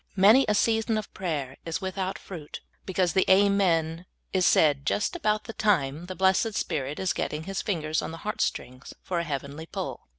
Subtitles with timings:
[0.15, 5.43] Many a season of praj^er is without fruit because the'' Amen" is said just about
[5.43, 9.23] the time the blessed Spirit is getting His fingers on the heart strings for a
[9.23, 10.01] heavenly pull.